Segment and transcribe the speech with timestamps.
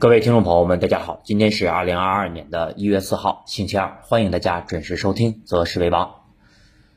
[0.00, 6.06] 各位听众朋友们，大家好，今天是二零二二年的一月四号，星期二，欢迎大家准时收听《择时为王》。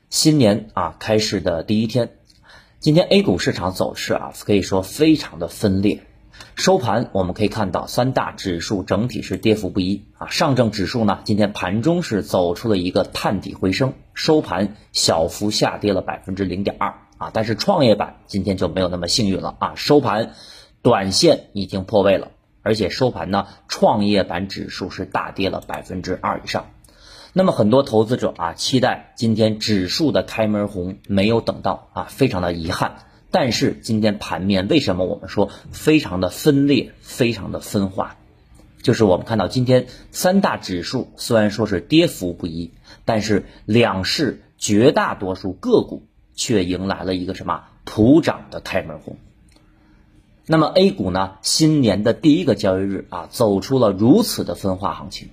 [0.10, 2.12] 新年啊，开市的第一天，
[2.80, 6.04] 今天 A 股市场走势啊，可以说非常的分裂。
[6.56, 10.30] 收盘我们可以看到，三大指数整体是跌幅不一啊。
[10.30, 17.32] 上证指数呢，今天盘中是走出了一个探底回升，收盘小幅下跌了百分之零点二啊。
[17.34, 20.32] 但是创业板今天就没有那么幸运了啊，收盘
[20.82, 22.30] 短线已经破位了。
[22.64, 26.72] 而且收盘呢，创业板指数是大跌了百分之二以上。
[27.34, 32.96] 那么很多投资者啊，期待今天指数的开门红没有等到啊，非常的遗憾。
[33.32, 38.18] 但是今天盘面为什么我们说非常的分裂，非常的分化？
[38.84, 42.74] 就是我们看到今天三大指数虽然说是跌幅不一，
[43.06, 49.18] 但是两市绝大多数个股却迎来了一个什么普涨的开门红。
[50.46, 51.36] 那么 A 股呢？
[51.42, 55.30] 新年的第一个交易日啊，走出了如此的分化行情，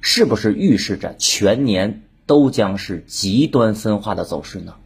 [0.00, 4.76] 是不是预示着全年都将是极端分化的走势呢？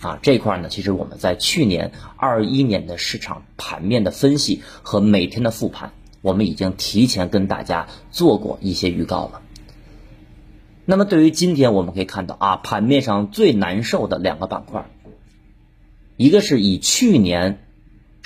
[0.00, 9.42] 啊，这块呢，其实我们在去年二一年的市场盘面的分析和每天的复盘，我们已经提前跟大家做过一些预告了。
[10.86, 14.86] 那么对于今天，我们可以看到啊，盘面上最难受的两个板块，
[16.16, 17.58] 一个是以去年。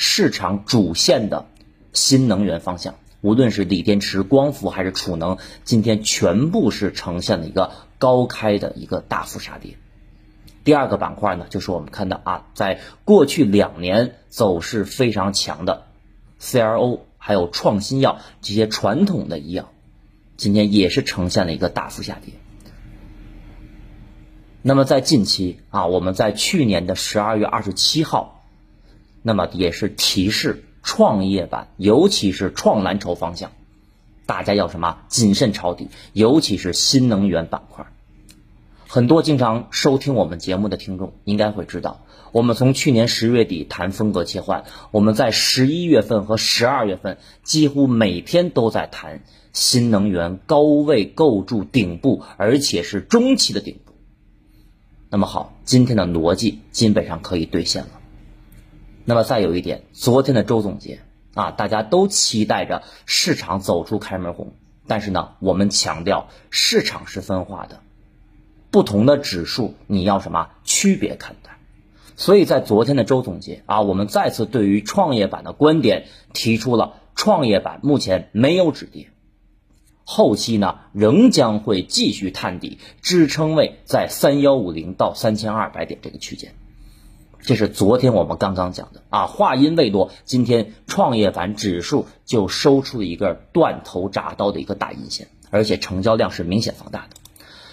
[0.01, 1.47] 市场主线的
[1.93, 9.77] 新能源方向，无论是锂电池、光伏还是储能，今天全部是呈现了一个高开的一个大幅杀跌。
[10.63, 15.87] 第二个板块呢，就是我们看到啊，在过去两年走势非常强的
[16.41, 19.73] CRO 还有创新药这些传统的医药，
[20.37, 22.35] 今天也是呈现了一个大幅下跌。
[24.63, 28.37] 那么在近期啊，我们在去年的十二月二十七号。
[29.29, 33.53] 那么也是提示创业板，尤其是创蓝筹方向，
[34.25, 37.85] 大家要什么谨慎抄底，尤其是新能源板块。
[38.87, 53.93] 很多经常收听我们节目的听众应该会知道，我们从去年十月底谈风格切换，我们在十一月份和十二月份几乎每天都在谈新能源高位构筑顶部，而且是中期的顶部。
[55.11, 57.98] 那么好，今天的逻辑基本上可以兑现了。
[59.09, 61.01] 那么再有一点，昨天的周总结
[61.33, 64.53] 啊，大家都期待着市场走出开门红，
[64.87, 67.81] 但是呢，我们强调市场是分化的，
[68.71, 71.53] 不同的指数你要什么区别看待？
[72.17, 76.05] 所以在昨天的周总结啊，我们再次对于创业板的观点
[76.35, 79.09] 提出了，创业板目前没有止跌，
[80.05, 86.53] 后期呢仍将会继续探底，支撑位在三幺五零到三千二百点这个区间。
[87.41, 97.17] 这是昨天我们刚刚讲的啊，话音未落，今天创业板指数就收出了一个断头铡刀的一个大阴线，而且成交量是明显放大的。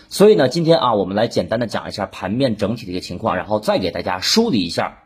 [0.08, 5.00] 所以呢，今天啊，我们来简单的讲一下盘面整体的一个情况，然后再给大家梳理一下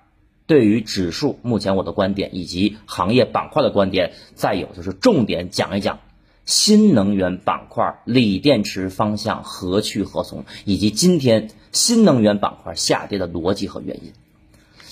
[0.46, 6.00] 对于指数目前我的观点以及行业板块的观点，再有就是重点讲一讲
[6.46, 14.14] 新能源板块锂电池方向何去何从，以及今天新能源板块下跌的逻辑和原因。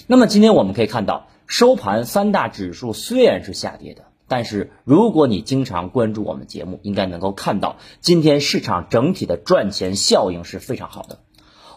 [0.09, 11.19] 那么今天我们可以看到，收盘三大指数虽然是下跌的，但是如果你经常关注我们节目，应该能够看到今天市场整体的赚钱效应是非常好的。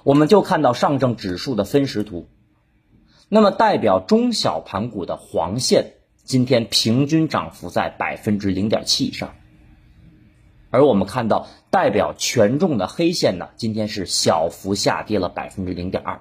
[0.05, 2.29] 我们就看到上证指数的分时图，
[3.29, 9.35] 那么代表中小盘股的黄线今天平均涨幅在百分之零点七以上，
[10.71, 16.21] 而我们看到代表权重的黑线呢，今天是小幅下跌了百分之零点二。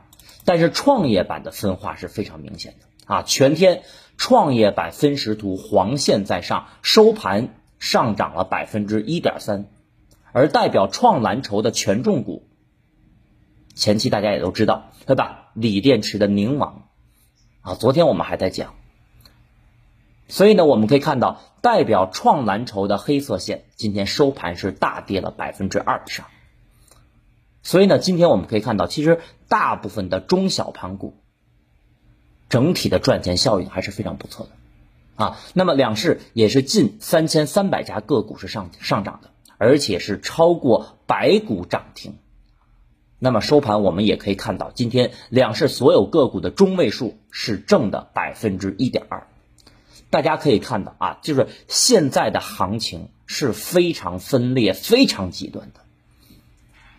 [0.49, 3.21] 但是创业板的分化是非常明显的啊！
[3.21, 3.83] 全天
[4.17, 9.67] 创业板分时图黄线在上，收盘上涨了百分之一点三，
[10.31, 12.47] 而代表创蓝筹的权重股，
[13.75, 15.51] 前期大家也都知道对吧？
[15.53, 16.87] 锂电池的宁王
[17.61, 18.73] 啊，昨天我们还在讲，
[20.29, 26.25] 所以呢，我们可以看到代表创蓝筹的黑色线今天收盘是大跌了百分之二以上。
[27.69, 31.13] 所以呢，今天我们可以看到，其实大部分的中小盘股
[32.49, 35.39] 整体的赚钱效应还是非常不错的啊。
[35.53, 39.29] 那么两市也是近三千三百家个股是上上涨的，
[39.59, 42.15] 而且是超过百股涨停。
[43.19, 49.27] 那么收盘我们也可以看到，今天两市所有个股的中位数是正的百分之一点二。
[50.09, 55.81] 大家可以看到啊，就是现在的行情是非常分裂、非常极端的。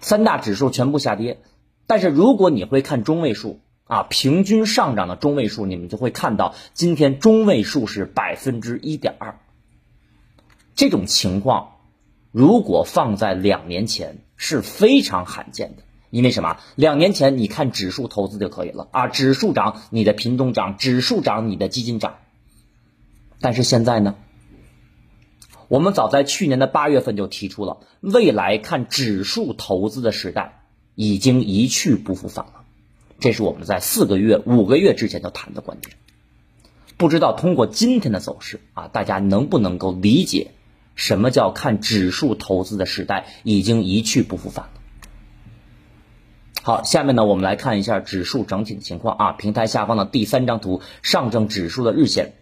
[0.01, 1.41] 三大指数全部下跌，
[1.87, 9.39] 但是如果你会看中位数啊，平均上涨的中位数，你们就会看到今天中位数是百分之一点二。
[10.75, 11.77] 这种情况
[12.33, 15.83] 如果放在两年前是非常罕见的。
[16.11, 16.57] 因为什么？
[16.75, 22.17] 两年前你看指数投资就可以了啊，指数涨你的品种涨，指数涨你的基金涨。
[23.41, 24.17] 但是现在呢？
[25.71, 30.65] 我们早在去年的八月份就提出了，未来看指数投资的时代
[30.97, 32.65] 已经一去不复返了。
[33.21, 35.97] 这是我们在四个月、五个月之前就谈的观点。
[36.97, 40.51] 不知道通过今天的走势啊，大家能不能够理解
[40.97, 44.71] 什么叫看指数投资的时代已经一去不复返了？
[46.65, 49.33] 好，下面呢，我们来看一下指数整体的情况啊。
[49.35, 52.33] 平台下方的第三张图，上证指数的日线。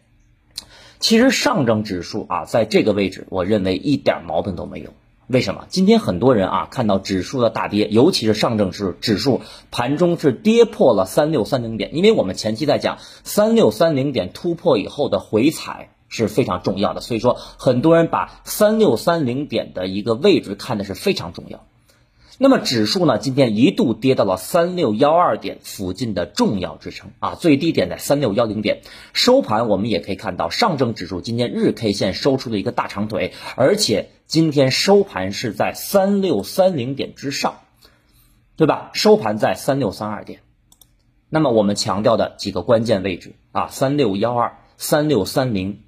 [1.01, 4.91] 其实上证指数啊，在这个位置，我认为一点毛病都没有。
[5.29, 5.67] 为什么？
[5.69, 11.95] 今天很多人啊，看到指数的大跌，尤其是上证指指数盘中是跌破了三六三零点。
[11.95, 21.63] 因为我们前期在讲三六三零点突破以后的回踩是非常重要的，所以说很多人把三六三零点的一个位置看的是非常重要。
[22.41, 28.83] 那么指数呢，今天一度跌到了三六幺二点附近的重要支撑啊，最低点在三六幺零点。
[29.13, 37.59] 收盘我们也可以看到，上证指数今天日 K 线收出了一个大长腿，而且今天收盘是在三六三零点之上，
[38.55, 38.93] 对吧？
[38.95, 40.39] 收盘在三六三二点。
[41.29, 45.81] 那么我们强调的几个关键位置啊，三六幺二、三六三零，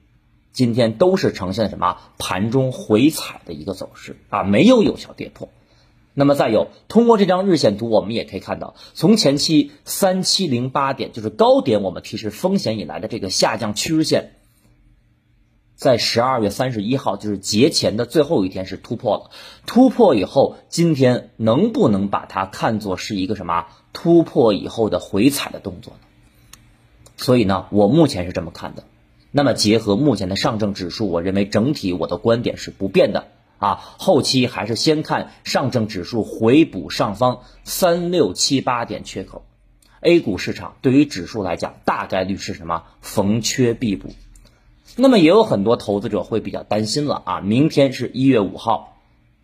[0.50, 5.48] 今天都是呈现什么盘中回踩的一个走势啊，没有有效跌破。
[6.12, 14.32] 那么再有，通过这张日线图，我们也可以看到，从前期三七零八点就是高点，我们提示风险以来的这个下降趋势线，
[15.76, 19.30] 在十二月三十一号，就是节前的最后一天是突破了。
[19.66, 26.00] 突破以后，今天能不能把它看作是一个什么突破以后的回踩的动作呢？
[27.16, 28.82] 所以呢，我目前是这么看的。
[29.30, 33.28] 那么结合目前的上证指数，我认为整体我的观点是不变的。
[33.60, 39.44] 啊，后期还是先看上证指数回补上方三六七八点缺口
[40.00, 44.14] ，A 股市场对于指数来讲，大概率是什么逢缺必补。
[44.96, 48.96] 那么也有很多投资者会比较担心了啊，明天是一月五号，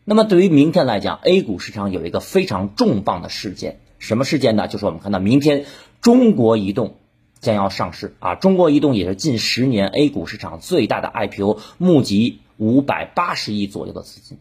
[0.04, 4.66] 那么对于明天来讲，A 股市场有一个非常重磅的事件，什么事件呢？
[4.66, 5.66] 就是我们看到明天
[6.00, 6.96] 中国移动
[7.38, 12.40] 将要上市啊，中国移动也是近十年 A 股市场最大的 IPO 募集。
[12.56, 14.38] 五百八十亿左右的资金，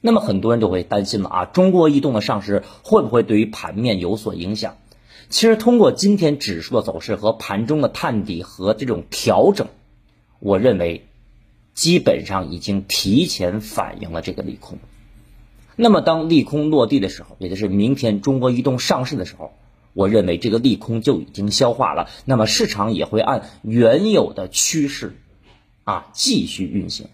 [0.00, 4.76] 那么很多人就会担心了啊，中国移动的上市会不会对于盘面有所影响？
[5.30, 9.68] 其实通过今天指数的走势和盘中的探底和这种调整，
[10.38, 11.06] 我认为
[11.72, 14.78] 基本上已经提前反映了这个利空。
[15.76, 19.54] 那么当利空落地的时候，也就是明天中国移动上市的时候，
[19.94, 25.16] 我认为这个利空就已经消化了，那么市场也会按原有的趋势
[25.84, 27.08] 啊继续运行。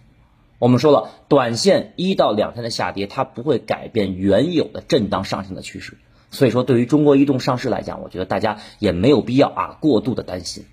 [0.61, 5.97] 我们说了，短线一到两天的下跌，它不会改变原有的震荡上行的趋势。
[6.31, 10.67] 所以说，对于中国移动上市来讲，我觉得大家也没有必要啊过度的担心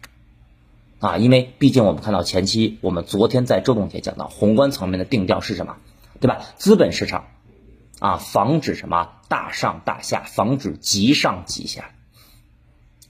[0.99, 5.77] 啊，因为毕竟我们看到前期，我们昨天在周总结讲到，宏观层面的定调是什么，
[6.19, 6.41] 对吧？
[6.57, 7.27] 资本市场
[7.99, 11.91] 啊，防止什么大上大下，防止急上急下。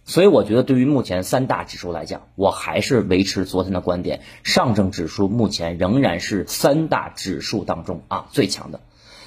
[0.10, 8.80] 所以我觉得，对于目前三大指数来讲，我还是维持昨天的观点，上证指数目前仍然是三大指数当中啊最强的。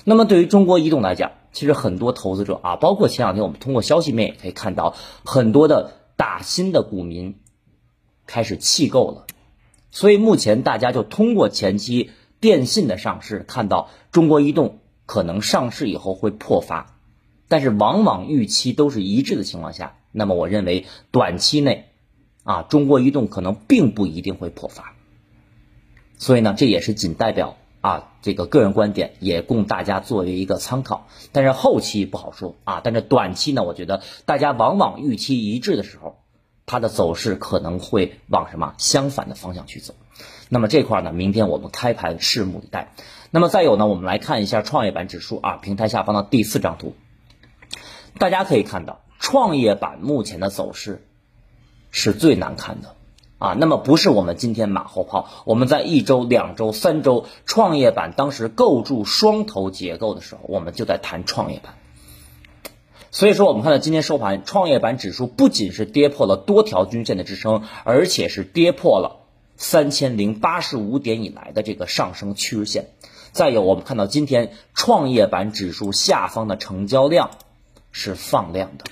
[0.05, 7.37] 那么对于中国移动来讲，其实很多投资者啊，包括前两天我们通过消息面也可以看到，很多的打新的股民
[8.27, 9.27] 开始弃购了。
[9.91, 16.97] 所以目前大家就通过前期电信的上市，看到中国移动可能上市以后会破发，
[17.49, 19.97] 但是往往预期都是一致的情况下。
[20.13, 21.91] 那么我认为短期内，
[22.43, 24.95] 啊，中国移动可能并不一定会破发，
[26.19, 31.07] 所以呢，这也是仅代表啊这个个人观点，也供大家作为一个参考。
[31.33, 36.19] 但是后期不好说啊，但是短期呢，我觉得大家往往预期一致的时候，
[36.67, 39.95] 它的走势可能会往什么相反的方向去走。
[40.49, 42.93] 那么这块呢，明天我们开盘拭目以待。
[43.31, 46.95] 那么再有呢，我们来看一下创业板指数啊，平台下方的第四张图，
[48.19, 49.01] 大家可以看到。
[49.21, 51.07] 创业板目前的走势
[51.93, 52.97] 是最难看的
[53.39, 61.75] 啊，那么不是我们今天马后炮，我们在一周、两周、三周，创业板当时构筑双头结构的时候，我们就在谈创业板。
[63.11, 72.91] 所以说，我们看到今天收盘，创业板指数不仅是跌破了多条均线的支撑，而且是跌破了三千零八十五点以来的这个上升趋势线。
[73.33, 77.31] 再有，我们看到今天创业板指数下方的成交量
[77.91, 78.85] 是放量的。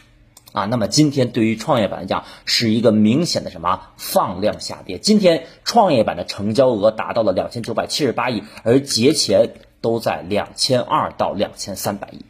[0.52, 4.98] 啊，那么今天对于创业板来讲是一个明显的什么放量下跌。
[4.98, 9.50] 今天创业板的成交额达到了两千九百七十八亿，而节前
[9.80, 12.24] 都在两千二到两千三百亿。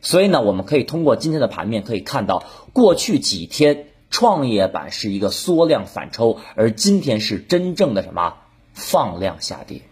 [0.00, 8.34] 所以呢，我们可以通过今天的盘面可以看到，过去几天创业板是一个缩量反抽，而今天是真正的什么
[8.72, 9.82] 放量下跌。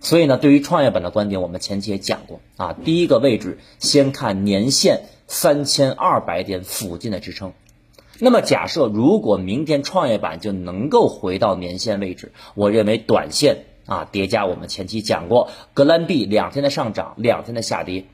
[0.00, 2.72] 所以呢，对于创业板的观点，我们前期也讲过啊。
[2.72, 7.54] 第一个位置，先看年线三千二百点附近的支撑。
[8.18, 18.04] 那么假设如果明天创业板就能够回到年线位置，我认为短线啊叠加我们前期讲过，格兰币两天的上涨，两天的下跌。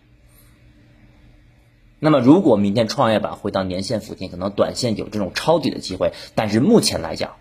[1.99, 6.13] 那么，如果明天创业板回到年线附近，可能短线有这种抄底的机会。
[6.37, 7.35] 但是目前来讲，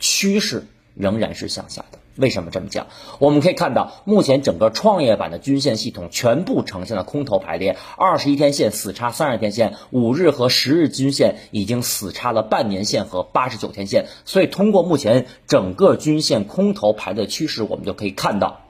[0.00, 2.00] 趋势仍然是向下的。
[2.16, 2.88] 为什么这么讲？
[3.18, 14.06] 我们可以看到，目前整个创业板的均线系统全部呈现了空头排列，二十一天线死叉三十天线，五日和十日均线已经死叉了半年线和八十九天线。
[14.24, 18.60] 所以，通过目前整个均线空头排的趋势，我们就可以看到，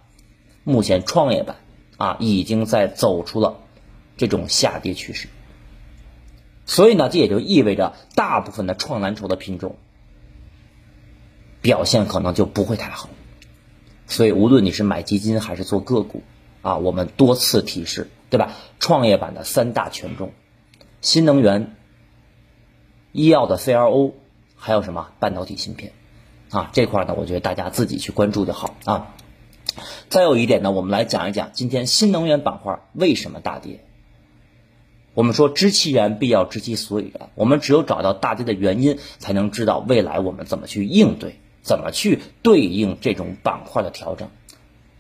[0.65, 1.57] 目前创业板
[1.97, 3.59] 啊已经在走出了。
[4.15, 5.27] 这种下跌趋势，
[6.67, 9.77] 所以呢，这也就意味着大部分的创蓝筹的品种
[11.63, 13.09] 表现可能就不会太好。
[14.13, 16.23] 所以，无论你是买基金还是做个股
[16.61, 18.53] 啊，我们多次提示，对吧？
[18.79, 20.33] 创业板的三大权重：
[21.01, 21.75] 新能源、
[23.13, 24.13] 医药的 CRO，
[24.55, 25.93] 还有什么半导体芯片
[26.51, 26.71] 啊？
[26.75, 29.15] 这块呢，我觉得大家自己去关注就好啊。
[30.11, 33.83] 再有一点呢，我们来讲一讲今天新能源板块为什么大跌。
[35.15, 44.29] 我们说知其然必要知其所以然，我们只有找到大跌的原因，才能知道未来我们怎么去应对，怎么去对应这种板块的调整。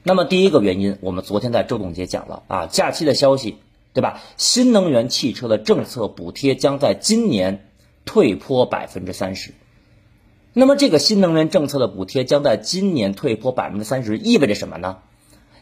[0.05, 3.59] 那么第一个原因，我们昨天在周总结讲了啊，假期的消息，
[3.93, 4.21] 对吧？
[4.37, 7.69] 新能源汽车的政策补贴将在今年
[8.05, 9.53] 退坡百分之三十。
[10.55, 14.99] 那么这个新能源政策的补贴将在今年退坡百分之三十，意味着什么呢？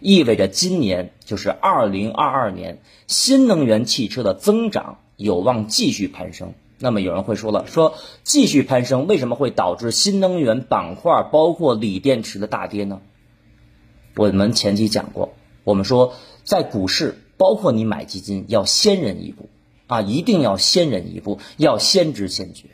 [0.01, 6.55] 意味着今年就是二零二二年，新能源汽车的增长有望继续攀升。
[6.83, 7.95] 那么有人会说了，说
[8.25, 13.03] 继续攀升为什么会导致新能源板块包括锂电池的大跌呢？
[14.17, 19.51] 我们前期讲过，我们说在股市，包括你买基金要先人一步
[19.89, 22.69] 啊，一定要先人一步，要先知先觉。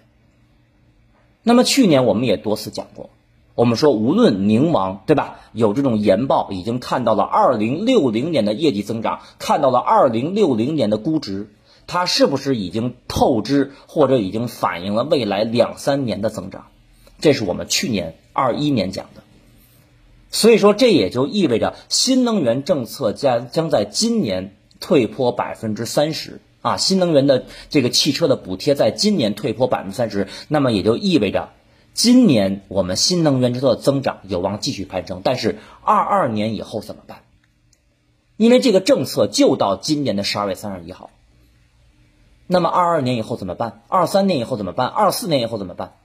[1.43, 3.11] 那么去年我们也多次讲过。
[3.57, 11.51] 我们说，无论宁王对吧，有这种研报已经看到了二零六零年的业绩增长，看到了二零六零年的估值，
[11.87, 16.67] 它是不是已经透支或者已经反映了未来两三年的增长？
[17.21, 19.23] 这是我们去年二一年讲的。
[20.31, 31.51] 所以说，这也就意味着新能源政策将将在今年退坡百分之三十啊，新能源的这个汽车的补贴在今年退坡百分之三十，那么也就意味着。
[31.95, 37.23] 今年我们新能源车的增长有望继续攀升，但是二二年以后怎么办？
[38.37, 41.09] 因为这个政策就到今年的十二月三十一号。
[42.47, 43.83] 那么二二年以后怎么办？
[43.89, 44.87] 二三年以后怎么办？
[44.87, 45.97] 二四年以后怎么办？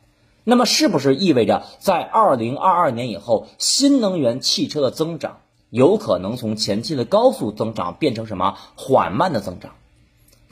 [0.43, 5.37] 那么是不是意味着在二零二二年以后，新能源汽车的增长
[5.69, 9.73] 有可能从前期的高速增长变成什么缓慢的增长？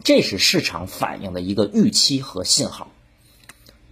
[0.04, 2.88] 这是市场反应的一个预期和信号。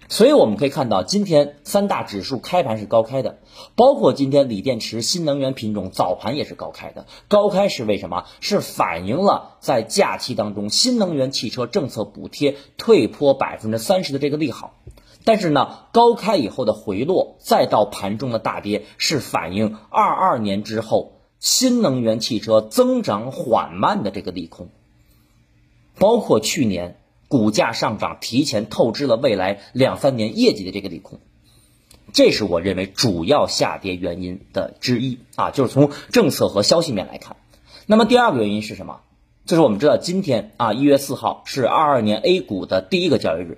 [0.09, 3.39] 所以我们可以看到，今天三大指数开盘是高开的，
[3.75, 7.05] 包括今天锂电池、新能源品种早盘也是高开的。
[7.27, 8.23] 高开是为什么？
[8.39, 14.75] 是反映了在假期当中新能源汽车政策补贴退坡百分之三十的这个利好。
[15.25, 24.69] 但是呢，高开以后的回落，再到盘中的大跌，是反映二二年之后新能源汽车增长缓慢的这个利空。
[25.99, 26.97] 包括去年。
[27.27, 31.19] 股价上涨提前透支了未来两三年业绩的这个利空，
[32.13, 37.36] 这是我认为主要下跌原因的之一啊，就是从政策和消息面来看。
[37.86, 39.01] 那么第二个原因是什么？
[39.46, 43.57] 就是我们知道今天啊，一月四号是二二年 A 股的第一个交易日，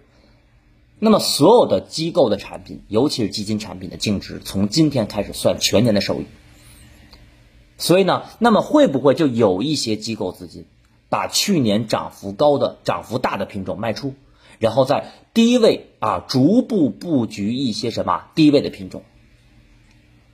[0.99, 6.25] 那么所有的机构的产品，尤其是基金产品的净值，从今天开始算全年的收益。
[7.77, 10.65] 所以呢，那么会不会就有一些机构资金？
[11.09, 14.13] 把去年涨幅高的、涨幅大的品种卖出，
[14.59, 19.03] 然后在低位啊逐步布局一些什么低位的品种，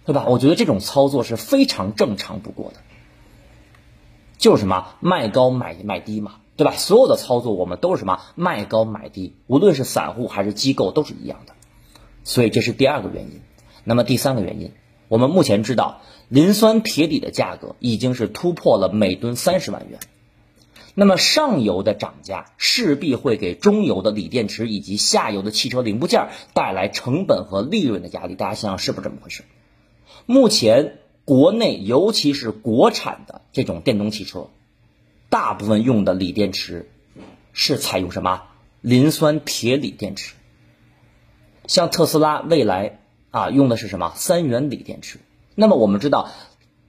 [0.06, 0.26] 对吧？
[0.28, 2.78] 我觉得这种操作是非常正常不过的，
[4.38, 6.74] 就是什么卖高买卖低嘛，对吧？
[6.74, 11.54] 所有的操作我们都是什么卖高买低，无论是散户还是机构都是一样的，
[12.24, 13.42] 所以这是第二个原因。
[13.84, 14.74] 那么第三个原因，
[15.08, 20.00] 我们目前知道磷酸铁锂的价格已经是突破了每吨三十万元。
[20.98, 28.36] 那么上游的涨价势必会给中游的锂电池以及下游的汽车零部件带来成本和利润的压力。
[28.36, 29.44] 大家想想是不是这么回事？
[30.26, 34.48] 目前国内尤其是国产的这种电动汽车，
[35.30, 36.90] 大部分用的锂电池
[37.52, 38.44] 是采用什么
[38.80, 40.34] 磷酸铁锂电池。
[41.68, 43.00] 像特斯拉、蔚来
[43.32, 45.20] 啊，用的是什么三元锂电池？
[45.56, 46.32] 那么我们知道。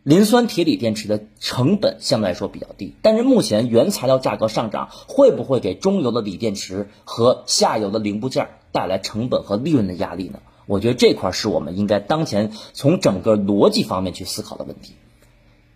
[0.07, 10.39] 磷酸铁锂电池的成本相对来说比较低，但是目前原材料价格上涨，会不会给中游的锂电池和下游的零部件带来成本和利润的压力呢？
[10.67, 14.95] 我觉得这块是我们应该当前从整个逻辑方面去思考的问题。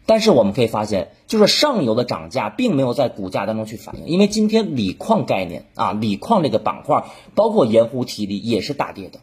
[0.06, 9.18] 但是我们可以发现，就是上游的涨价并没有在股价当中去反映，因为今天锂矿概念啊，锂矿这个板块，包括盐湖提锂也是大跌的。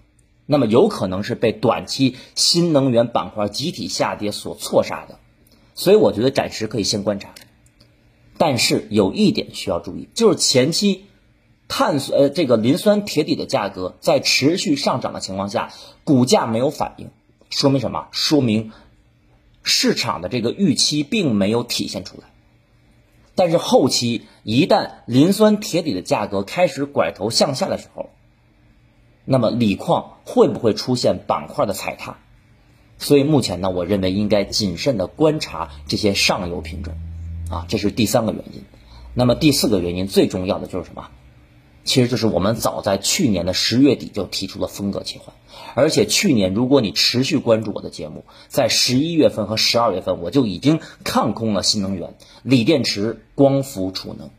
[0.48, 5.20] 那么有可能是被短期新能源板块集体下跌所错杀的，
[5.76, 7.36] 所以我觉得暂时可以先观察。
[8.40, 11.06] 但是有一点需要注意，就是前期
[11.68, 15.74] 碳酸呃这个磷酸铁锂的价格在持续上涨的情况下，
[16.04, 17.10] 股价没有反应，
[17.50, 18.08] 说明什么？
[18.12, 18.72] 说明
[19.64, 22.30] 市场的这个预期并没有体现出来。
[23.36, 28.12] 但是后期一旦磷酸铁锂的价格开始拐头向下的时候，
[29.30, 32.16] 那么锂矿会不会出现板块的踩踏？
[32.98, 36.96] 所以目前呢，我认为应该谨慎的观察这些上游品种，
[37.52, 38.64] 啊，这是第三个原因。
[39.14, 41.10] 那么第四个原因最重要的就是什么？
[41.84, 45.36] 其实就是我们早在去年的十月底就提出了风格切换，
[45.76, 54.30] 而且去年如果你持续关注我的节目，在十一月份和十二月份我就已经看空了新能源、锂电池、光伏储能。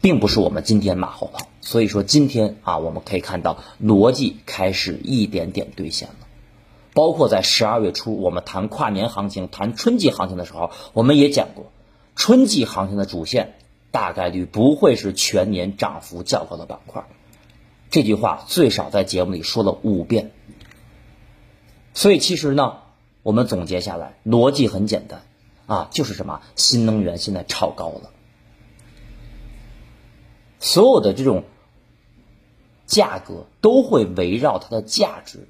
[0.00, 6.14] 并不是我们今天马后炮，所以说今天啊，我们可以看到逻辑开始一点点兑现了。
[6.92, 11.72] 包括在十二月初，我们谈跨年行情、谈春季行情的时候，我们也讲过，
[12.16, 13.54] 春季行情的主线
[13.90, 17.06] 大概率不会是全年涨幅较高的板块。
[17.90, 20.32] 这句话最少在节目里说了五遍。
[21.94, 22.78] 所以其实呢，
[23.22, 25.22] 我们总结下来，逻辑很简单
[25.66, 26.42] 啊，就是什么？
[26.56, 28.10] 新能源现在炒高了。
[30.62, 31.42] 所有的这种
[32.86, 35.48] 价格都会围绕它的价值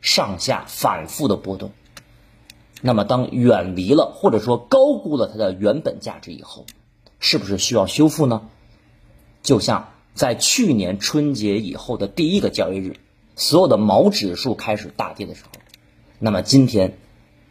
[0.00, 1.70] 上下反复的波动。
[2.80, 6.64] 那么，当远离了或者说高估了它的原本价值以后，
[7.18, 8.48] 是不是需要修复呢？
[9.42, 12.96] 就像在去年春节以后的第一个交易日，
[13.36, 15.60] 所有的毛指数开始大跌的时候，
[16.18, 16.96] 那么今天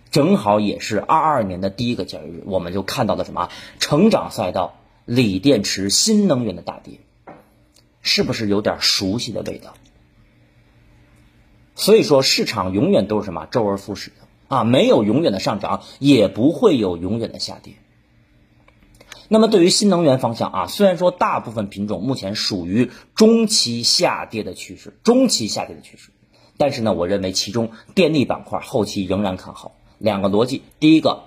[0.09, 4.76] 正好也是二二年的第一个交易日，我们就看到了什么成长赛道。
[5.07, 6.99] 锂电池、新能源的大跌，
[8.01, 9.73] 是不是有点熟悉的味道？
[11.75, 17.75] 所以说，市场永远都是什么周而复始的啊，没有永远的上涨，也不会有永远的下跌。
[19.29, 26.11] 那么，对于新能源方向啊，虽然说大部分品种目前属于中期下跌的趋势，中期下跌的趋势，
[26.57, 29.75] 但是呢，我认为其中电力板块后期仍然看好。
[29.99, 31.23] 两个逻辑，第一个，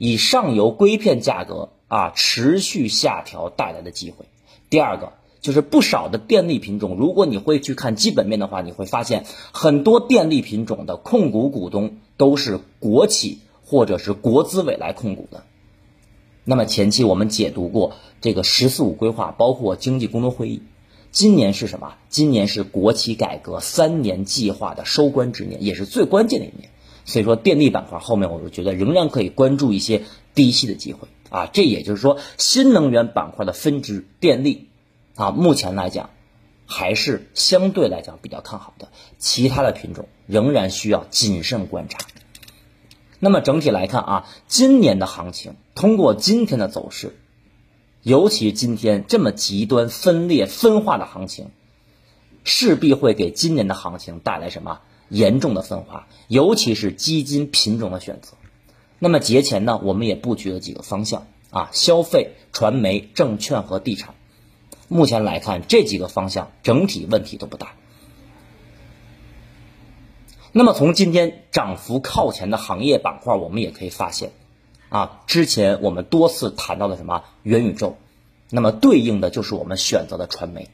[0.00, 1.68] 以上游硅片价格。
[1.90, 4.26] 啊，持续下调带来的机会。
[4.70, 15.42] 第二个就是不少的电力品种，如果你会去看基本面的话，你会发现很多电力品种的控股股东都是国企或者是国资委来控股的。
[16.44, 20.62] 那么前期我们解读过这个“十四五”规划，包括经济工作会议，
[21.10, 21.94] 今年是什么？
[22.08, 26.69] 今年是国企改革三年计划的收官之年，也是最关键的一年。
[27.10, 30.02] 所以说，电力板块后面，我是觉得仍然可以关注一些
[30.34, 31.08] 低吸的机会。
[31.28, 34.68] 啊，这也就是说，新能源板块的分支电力，
[35.16, 36.10] 啊，目前来讲
[36.66, 41.98] 还是相对来讲比较看好的，其他的品种仍然需要谨慎观察。
[43.18, 47.16] 那么整体来看啊，今年的行情通过今天的走势，
[48.02, 51.50] 尤其今天这么极端分裂分化的行情，
[52.44, 58.38] 势必会给今年的行情带来什么严重的分化，尤其是基金品种的选择。
[58.98, 64.14] 那么节前呢，我们也布局了几个方向啊，消费、传媒、证券和地产。
[64.88, 67.74] 目前来看，这几个方向整体问题都不大。
[70.52, 74.32] 那么从今天涨幅靠前的行业板块，我们也可以发现，
[74.88, 77.98] 啊，之前我们多次谈到的什么元宇宙，
[78.50, 80.68] 那么对应的就是我们选择的传媒。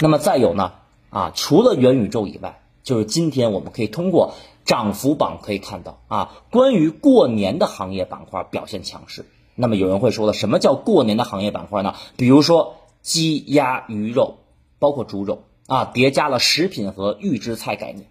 [0.00, 0.72] 那么再有呢，
[1.14, 4.34] 啊，除了元宇宙以外，就是今天我们可以通过。
[4.64, 9.26] 涨幅榜可以看到啊，关于过年的行业板块表现强势。
[9.54, 11.94] 那么有人会说了，什么叫过年的行业板块呢？
[12.16, 14.38] 比如说鸡鸭鱼肉，
[14.78, 18.06] 包括猪肉啊，叠加了食品和预制菜概念。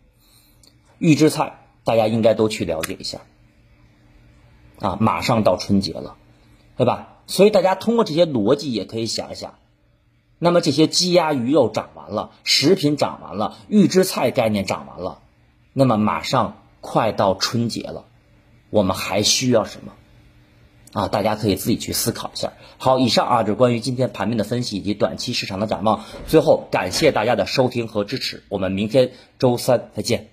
[1.00, 3.22] 预制菜大家应该都去了解一下
[4.78, 6.18] 啊，马上到春节了，
[6.78, 7.18] 对吧？
[7.26, 9.56] 所以大家通过这些逻辑也可以想一想，
[10.44, 15.20] 那么这些鸡鸭鱼肉涨完了，食品涨完了，预制菜概念涨完了，
[15.72, 18.04] 那么马上快到春节了，
[18.70, 19.94] 我们还需要什么？
[20.92, 22.52] 啊，大家可以自己去思考一下。
[22.78, 26.04] 好，以上啊，就是关于今天盘面的分析以及短期市场的展望。
[26.28, 30.33] 最后，感谢大家的收听和支持，我们明天周三再见。